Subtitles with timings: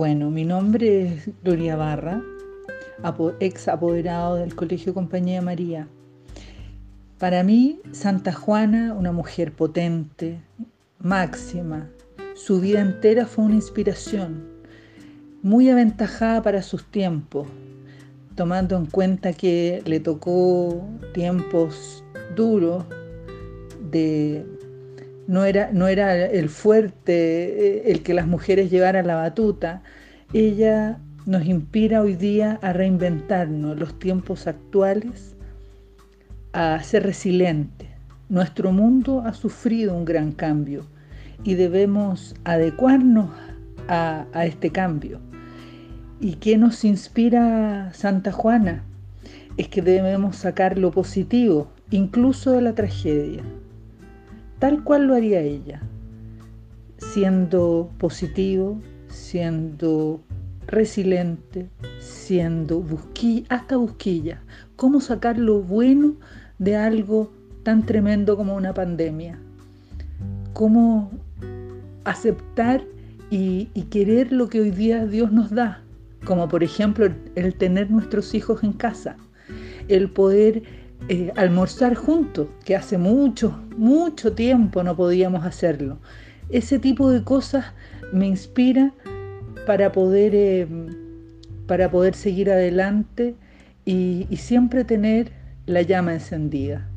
[0.00, 2.22] Bueno, mi nombre es Gloria Barra,
[3.38, 5.88] ex apoderado del Colegio Compañía María.
[7.18, 10.40] Para mí, Santa Juana, una mujer potente,
[11.00, 11.90] máxima,
[12.34, 14.42] su vida entera fue una inspiración,
[15.42, 17.46] muy aventajada para sus tiempos,
[18.36, 22.02] tomando en cuenta que le tocó tiempos
[22.34, 22.86] duros
[23.90, 24.46] de
[25.30, 29.80] no era, no era el fuerte, eh, el que las mujeres llevaran la batuta.
[30.32, 35.36] Ella nos inspira hoy día a reinventarnos los tiempos actuales,
[36.52, 37.86] a ser resilientes.
[38.28, 40.84] Nuestro mundo ha sufrido un gran cambio
[41.44, 43.30] y debemos adecuarnos
[43.86, 45.20] a, a este cambio.
[46.18, 48.82] ¿Y qué nos inspira Santa Juana?
[49.56, 53.44] Es que debemos sacar lo positivo, incluso de la tragedia
[54.60, 55.82] tal cual lo haría ella,
[56.98, 60.20] siendo positivo, siendo
[60.68, 62.84] resiliente, siendo
[63.48, 64.40] hasta busquilla.
[64.76, 66.14] ¿Cómo sacar lo bueno
[66.58, 67.32] de algo
[67.64, 69.38] tan tremendo como una pandemia?
[70.52, 71.10] ¿Cómo
[72.04, 72.84] aceptar
[73.30, 75.82] y, querer lo que hoy día Dios nos da?
[76.24, 79.16] Como por ejemplo el tener nuestros hijos en casa,
[79.88, 80.62] el poder
[81.08, 85.98] eh, almorzar juntos, que hace mucho, mucho tiempo no podíamos hacerlo.
[86.50, 87.66] Ese tipo de cosas
[88.12, 88.92] me inspira
[89.66, 90.66] para poder, eh,
[91.66, 93.34] para poder seguir adelante
[93.84, 95.32] y, y siempre tener
[95.66, 96.88] la llama encendida.